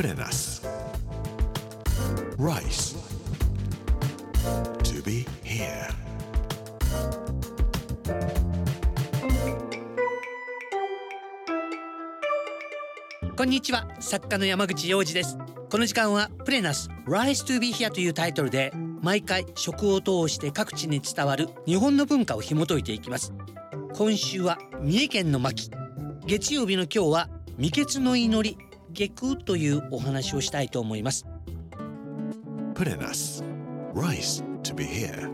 [0.00, 0.66] プレナス
[2.38, 2.96] Rice
[4.82, 5.92] To be here.
[13.36, 13.86] こんにちは。
[14.00, 15.36] 作家の山口洋二です。
[15.68, 18.72] この時間はプレナス Rise to be here というタイトルで
[19.02, 23.34] 毎回食を通して各地に伝わる日本の文化を紐解いていきます。
[23.92, 25.70] 今週は三重県の牧
[26.24, 27.28] 月曜日の今日は
[27.58, 31.26] 未決の祈り下空というお話をしたいと思います。
[32.74, 33.44] プレナス
[33.94, 35.30] Rice to be here.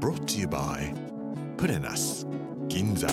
[0.00, 0.94] Brought to you by
[1.56, 2.26] プレナス
[2.68, 3.08] 銀座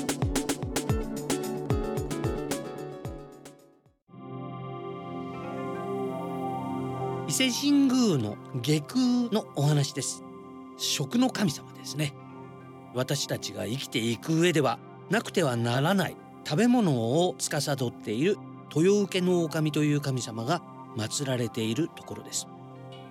[7.27, 8.99] 伊勢神宮の下空
[9.31, 10.23] のお話です。
[10.77, 12.13] 食の神様ですね。
[12.93, 14.77] 私たちが生きていく上では
[15.09, 16.93] なくてはならない食べ物
[17.27, 18.37] を司っている
[18.75, 20.61] 豊受の狼という神様が
[20.95, 22.47] 祀られているところです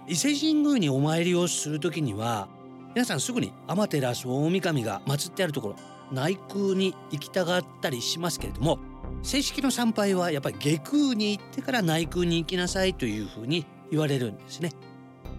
[0.06, 2.48] 伊勢神宮にお参りをする時には
[2.94, 5.76] 皆さんすぐに天照大神が祀ってあるところ
[6.12, 8.78] 内宮に行きたがったりしますけれども
[9.22, 14.70] 正式の参拝はやっぱり下空に行ってから内宮に行きなさいというふうに言われるんですね。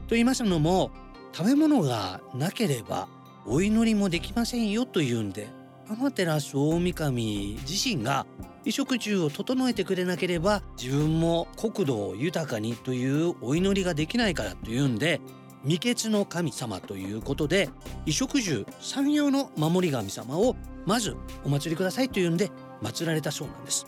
[0.08, 0.92] と言いますのも
[1.34, 3.08] 食べ物がなければ
[3.45, 5.47] お祈りもできませんよというんで
[5.88, 8.26] 天照大神自身が
[8.59, 15.20] 衣食住を整えてくれなければ自分も国土を豊かにというお祈りができないからというんで
[15.64, 17.70] 未決の神様ということで
[18.06, 23.86] 衣食住産業の守り神様をまずお祭りくださいというんで祀られたそうなんです。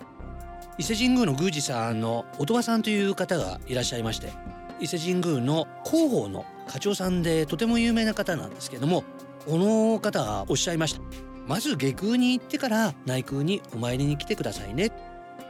[0.78, 4.34] 伊勢神宮の宮司さんの音羽さんという方がいらっしゃいまして
[4.82, 9.06] 伊勢神宮の広報の課長さんでとても有名な方なんですけども
[9.46, 11.02] この方がおっしゃいました。
[11.48, 14.92] まず下空に行ってから内宮にお参りに来てくださいね。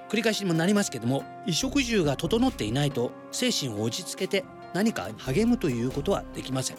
[0.10, 6.78] 繰り返しにもなりますけども衣食住が整っていないと精神を落ち着けて何か励むということはできません。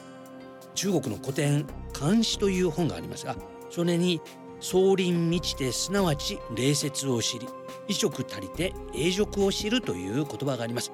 [0.75, 3.35] 中国の古典漢詩という本がありますが
[3.71, 4.21] それに
[4.61, 7.47] 総林満ちてすなわち礼節を知り
[7.89, 10.93] 衣食足りて永辱を知るという言葉があります。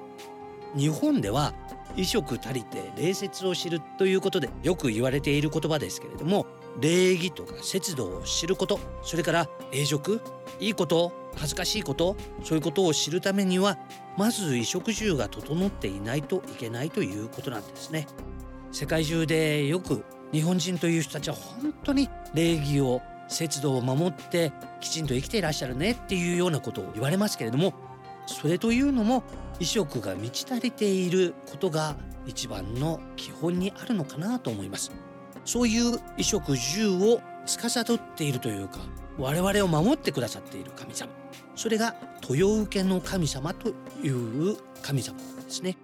[0.75, 1.53] 日本では
[1.89, 6.47] 衣食足りて礼節を知るということでよく言われている言葉ですけれども
[6.79, 10.21] 礼儀とか節度を知ることそれから永辱
[10.59, 13.77] いいこと恥ずかしいことそういうことを知るためには
[14.17, 18.07] まず衣食住が整っていないといけないということなんですね。
[18.71, 24.51] 世界中でよく日本人という人たちは本当に礼儀を節度を守って
[24.81, 27.73] きちんと生きていらっしゃるねっていうようなことを言われますけれども
[28.25, 29.21] それというのも
[29.59, 31.95] 衣食が満ち足りていることが
[32.25, 34.91] 一番の基本にあるのかなと思います。
[35.45, 38.79] そういう衣食住を司っているというか
[39.17, 41.11] 我々を守ってくださっている神様。
[41.55, 41.95] それが
[42.27, 43.69] 豊受の神様と
[44.01, 45.77] いう神様なんですね。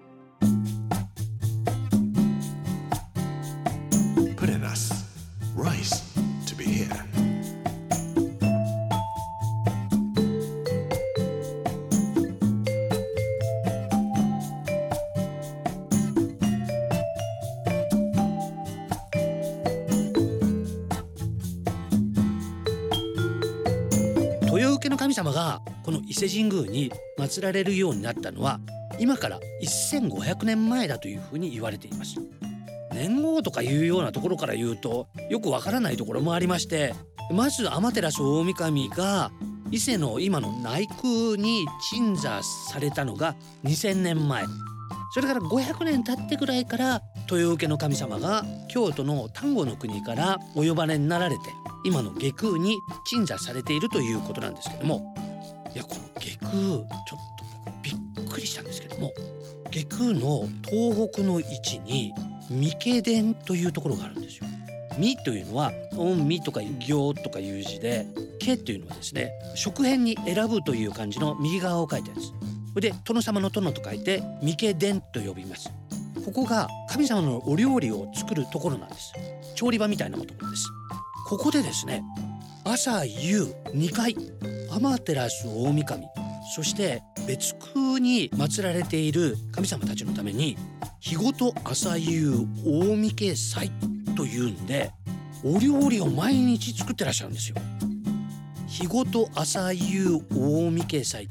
[24.80, 28.62] 豊受の神様がこの伊勢神宮に祀られるようになったのは
[28.98, 32.16] 今から1500年前だというふうに言われています。
[32.94, 36.96] 年号とかいうようなところから言うとよくわからないところもありまして
[37.32, 39.32] まず天照大神が
[39.70, 44.46] 伊勢の今の内宮に鎮座されたのが2000年前。
[45.12, 51.42] それから500年経ってぐらいから豊受の神様が京都の丹後の国からお呼ばれになられて
[51.84, 55.14] 今の下空に鎮座されているということなんですけども
[55.74, 56.86] いやこの下空ちょっ
[57.66, 59.12] とびっくりしたんですけども
[59.72, 62.14] 下空の東北の位置に
[62.50, 64.46] 三毛殿というところがあるんですよ。
[64.98, 68.06] 三というのは御身とか行とかいう字で
[68.42, 72.22] 家というのはですね食辺に選ぶという漢字の右側を書いたやつ
[72.74, 75.72] それで殿様の殿と書いて三毛殿と呼びます。
[76.26, 79.14] ここが神様のお料理を作るところなんです。
[79.56, 80.68] 調理場みたいなところです。
[81.30, 82.04] ここでですね
[82.64, 84.16] 朝夕2回
[84.72, 85.28] 天照
[85.64, 86.08] 大神
[86.56, 90.58] そして別宮に祀られている神様たちのために
[91.00, 92.34] 日ごと朝夕
[92.66, 93.72] 大御家祭
[94.18, 94.92] というんで
[95.44, 97.58] お料理を毎日作ってらっしゃるんですよ。
[98.68, 101.30] 日ごと朝夕大御家祭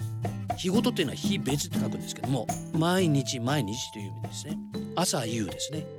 [0.56, 4.58] 日ごとっていうのは日別って書くんですけども毎日毎日という意味ですね
[4.94, 5.97] 朝夕ですね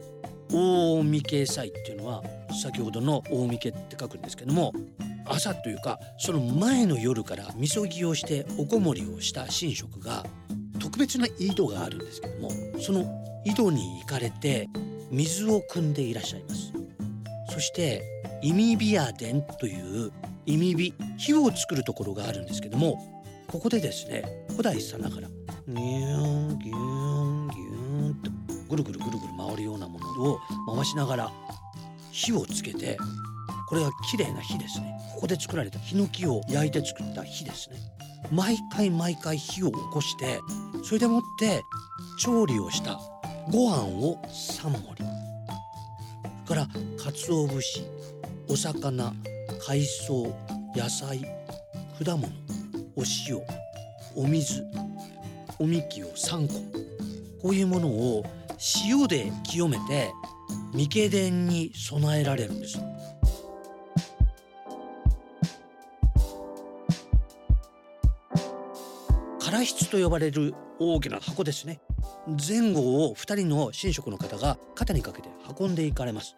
[0.51, 2.23] 大御家祭っていうのは
[2.61, 4.73] 先ほどの大御家って書くんですけども
[5.25, 10.25] 朝というかその前の夜からみそぎをしておこもりをした神職が
[10.79, 12.49] 特別な井戸があるんですけども
[12.79, 13.05] その
[13.45, 14.67] 井戸に行かれて
[15.11, 16.73] 水を汲んでいらっしゃいます。
[17.49, 18.03] そして
[18.41, 20.11] イミビア殿という
[20.45, 25.27] イミビ火を作るところがあるんですけどもここでですね古代さながら
[25.67, 27.38] ギューンギューン
[28.69, 30.39] ぐるぐるぐるぐる回るようなものを
[30.75, 31.31] 回しながら
[32.11, 32.97] 火をつけて
[33.67, 34.99] これが綺麗な火ですね。
[35.13, 37.77] ここで作られたヒノキを焼いて作った火ですね。
[38.31, 40.39] 毎回毎回火を起こして
[40.83, 41.61] それでもって
[42.19, 42.99] 調理をした
[43.51, 45.05] ご飯を3盛り。
[46.45, 46.67] それから
[46.97, 47.85] 鰹節
[48.47, 49.13] お魚
[49.65, 50.35] 海藻
[50.75, 51.21] 野菜
[52.03, 52.27] 果物
[52.95, 53.39] お塩
[54.15, 54.63] お水
[55.59, 56.53] おみきを3個。
[57.41, 58.25] こういうものを
[58.85, 60.13] 塩で清めて
[60.73, 62.79] 三毛殿に備えられるんです。
[69.39, 71.79] 唐室と呼ばれる大きな箱ですね。
[72.27, 75.29] 前後を2人の神職の方が肩にかけて
[75.59, 76.35] 運んでいかれます。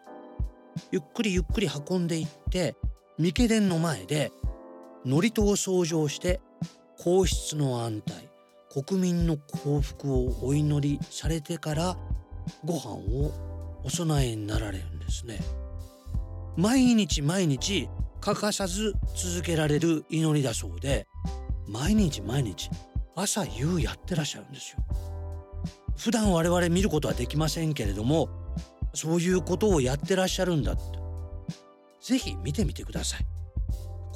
[0.90, 2.76] ゆっくりゆっくり運んでいって
[3.18, 4.32] 三毛殿の前で
[5.04, 6.40] 祝詞を奏上して
[6.98, 8.30] 皇室の安泰
[8.72, 11.96] 国民の幸福をお祈りされてから
[12.64, 13.32] ご飯を
[13.84, 15.40] お供えになられるんですね。
[16.56, 17.88] 毎日毎日
[18.20, 21.08] 欠かさず続けられる祈りだそうで
[21.66, 22.70] 毎日毎日
[23.16, 24.78] 朝夕やってらっしゃるんですよ。
[25.96, 28.28] 普段我々見ることはできませんけれども
[28.94, 30.82] そういうことをやってらっしゃるんだって。
[32.00, 33.26] ぜひ見てみてください。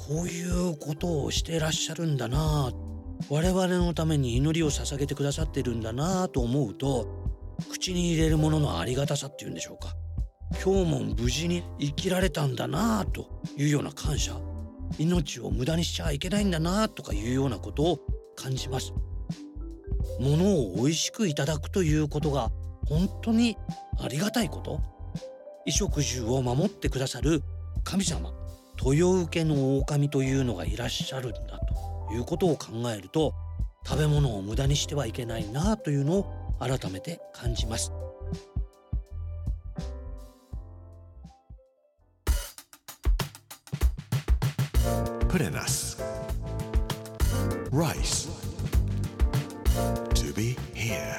[0.07, 2.71] こういうことをしてらっしゃるんだな
[3.29, 7.16] 我々のために祈りを捧げてくださってるんだなと思うと
[7.69, 9.95] 口に入れるもののありがたさっていうんでしょうか。
[10.63, 13.27] 今日も無事に生きられたんだなと
[13.57, 14.35] いうような感謝。
[14.97, 17.99] 命を無駄にしちゃいけないんだなとかいうようなことを
[18.35, 18.93] 感じます。
[20.19, 22.49] 物を美味しくいただくということが
[22.87, 23.57] 本当に
[23.99, 24.79] ありがたいこと。
[25.65, 27.43] 衣食住を守ってくださる
[27.83, 28.31] 神様。
[28.81, 31.59] 豊受けの狼というのがいらっしゃるんだ
[32.07, 33.33] ということを考えると
[33.85, 37.91] 食べ物を無駄にしてはいけないなというのを改めて感じます。
[45.29, 46.01] プレナス
[47.71, 48.29] Rice.
[50.15, 51.17] To be here.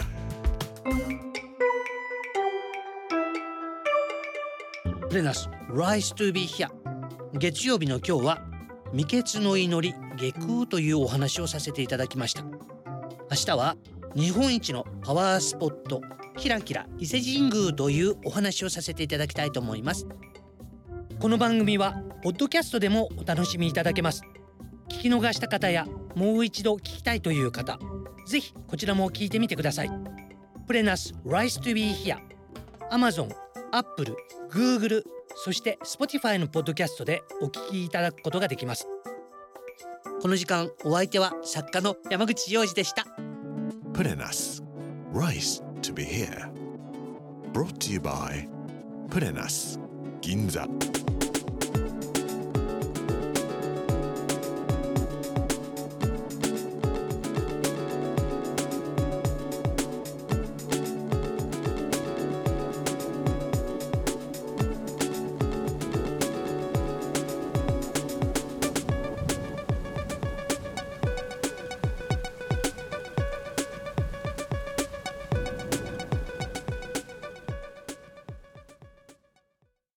[5.09, 6.69] プレナス to be here.
[7.35, 8.43] 月曜日の今日は
[8.93, 12.43] 未決の祈り下空というお話をさせていただきました。
[12.43, 13.77] 明日は
[14.15, 16.01] 日本一のパワースポット
[16.37, 20.07] キラキラ伊勢神宮というお話をさせていただきたいと思います。
[21.21, 24.23] この番組はポッドキャストでもお楽しみいただけます。
[24.89, 27.79] 聞き逃した方やもう一度聞きたいという方
[28.27, 29.91] ぜひこちらも聞いてみてください。
[30.67, 32.19] プレナス Rise to be here
[32.91, 33.31] Amazon、
[33.73, 34.17] Apple、
[34.51, 35.03] Google
[35.37, 38.89] そして Spotify のポッドキャストでお聞きいただくことができます。
[40.23, 43.28] この時間お相手は作家の山口洋二でした。
[43.98, 44.64] プレナス
[45.14, 46.50] Rice to be here
[47.54, 48.48] Brought to you by
[49.10, 49.80] プレナス
[50.22, 50.68] 銀座